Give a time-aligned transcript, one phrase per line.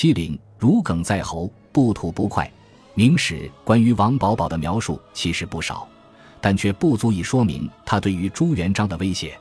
[0.00, 2.50] 欺凌，如鲠在喉，不吐不快。
[2.94, 5.86] 明史关于王保保的描述其实不少，
[6.40, 9.38] 但却不足以说明他对于朱元璋的威胁。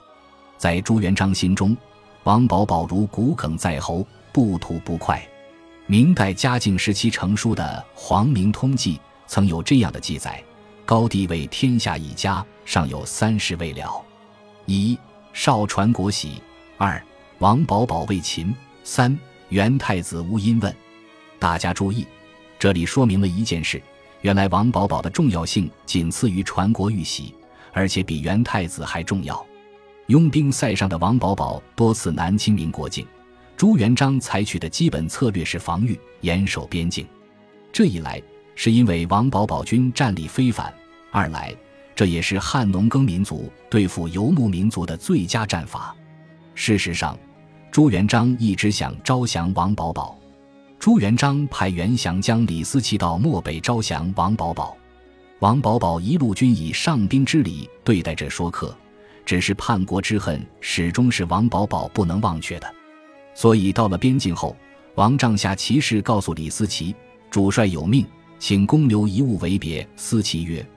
[0.57, 1.77] 在朱元璋心中，
[2.25, 5.25] 王保保如骨鲠在喉，不吐不快。
[5.85, 8.95] 明代嘉靖时期成书的《皇明通记》
[9.27, 10.43] 曾有这样的记载：
[10.85, 14.03] 高帝为天下一家，尚有三事未了：
[14.65, 14.99] 一、
[15.31, 16.31] 少传国玺；
[16.77, 17.01] 二、
[17.37, 18.53] 王保保为秦；
[18.83, 19.17] 三。
[19.49, 20.73] 元太子无因问，
[21.39, 22.05] 大家注意，
[22.59, 23.81] 这里说明了一件事：
[24.21, 27.33] 原来王保保的重要性仅次于传国玉玺，
[27.73, 29.43] 而且比元太子还重要。
[30.05, 33.07] 拥兵塞上的王保保多次南侵民国境，
[33.57, 37.07] 朱元璋采取的基本策略是防御，严守边境。
[37.71, 38.21] 这一来
[38.53, 40.71] 是因为王保保军战力非凡，
[41.11, 41.55] 二来
[41.95, 45.95] 这也是汉农耕民族对付游牧民族的最佳战法。
[46.53, 47.17] 事实上。
[47.71, 50.17] 朱元璋一直想招降王保保，
[50.79, 54.75] 朱元璋派袁祥将李思齐到漠北招降王保保，
[55.37, 58.75] 王保保一路均以上宾之礼对待这说客，
[59.23, 62.73] 只是叛国之恨始终是王保保不能忘却的，
[63.35, 64.57] 所以到了边境后，
[64.95, 66.95] 王帐下骑士告诉李思齐，
[67.29, 68.03] 主帅有命，
[68.39, 69.87] 请公留一物为别。
[69.95, 70.67] 思齐曰：“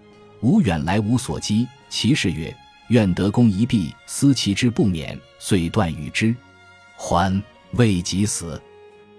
[0.43, 2.55] 吾远来无所羁。”骑士曰
[2.89, 6.35] ：“愿得公一臂。”思齐之不免，遂断与之。
[7.05, 8.63] 还未及死，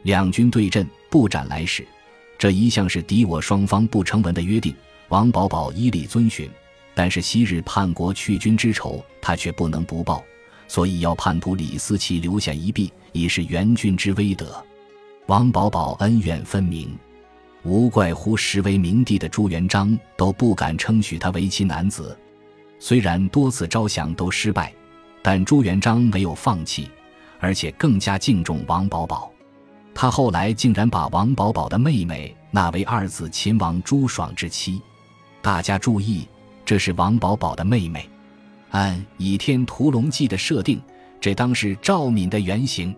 [0.04, 1.86] 两军对阵，不斩来使，
[2.38, 4.74] 这一向是敌我双方不成文的约定。
[5.10, 6.50] 王保保依礼遵循，
[6.96, 10.24] 但是昔日叛国去军之仇，他却不能不报，
[10.66, 14.64] 所以要叛徒李思齐留下一臂，以示援军之威德。
[15.26, 16.98] 王保保恩怨分明，
[17.64, 22.18] 无怪乎实为明帝的朱元璋都不敢称许他为其男子。
[22.80, 24.74] 虽然多次招降都失败，
[25.22, 26.90] 但朱元璋没有放弃。
[27.44, 29.30] 而且更加敬重王保保，
[29.94, 34.82] 他后来竟然把王保保的妹妹纳为二子秦王朱爽之妻。
[35.42, 36.26] 大家注意，
[36.64, 38.10] 这是王保保的妹妹。
[38.70, 40.82] 按《倚天屠龙记》的设定，
[41.20, 42.96] 这当是赵敏的原型。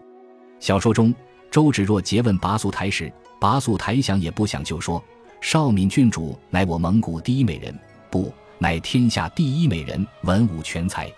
[0.60, 1.12] 小说中，
[1.50, 3.12] 周芷若诘问拔素台时，
[3.42, 5.04] 拔素台想也不想就说
[5.42, 7.76] ：“少敏郡主乃我蒙古第一美人，
[8.12, 11.12] 不，乃天下第一美人，文武全才。”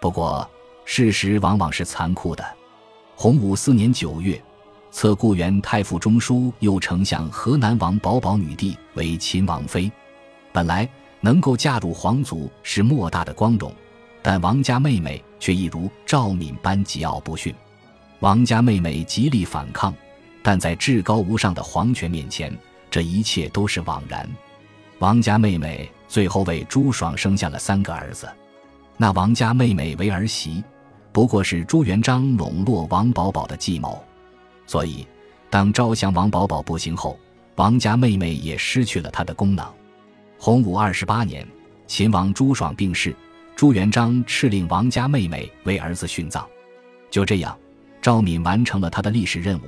[0.00, 0.50] 不过，
[0.86, 2.42] 事实往往是残酷的。
[3.22, 4.42] 洪武四年九月，
[4.90, 9.88] 册固原太傅中书右丞相河南王保保女弟为秦王妃。
[10.50, 10.88] 本来
[11.20, 13.72] 能够嫁入皇族是莫大的光荣，
[14.22, 17.54] 但王家妹妹却一如赵敏般桀骜不驯。
[18.18, 19.94] 王家妹妹极力反抗，
[20.42, 22.52] 但在至高无上的皇权面前，
[22.90, 24.28] 这一切都是枉然。
[24.98, 28.28] 王家妹妹最后为朱爽生下了三个儿子，
[28.96, 30.64] 那王家妹妹为儿媳。
[31.12, 34.02] 不过是朱元璋笼络王保保的计谋，
[34.66, 35.06] 所以
[35.50, 37.18] 当招降王保保不行后，
[37.56, 39.66] 王家妹妹也失去了她的功能。
[40.38, 41.46] 洪武二十八年，
[41.86, 43.14] 秦王朱爽病逝，
[43.54, 46.46] 朱元璋敕令王家妹妹为儿子殉葬。
[47.10, 47.56] 就这样，
[48.00, 49.64] 赵敏完成了他的历史任务，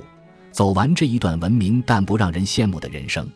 [0.51, 3.29] 走完这一段文明但不让人羡慕的人生。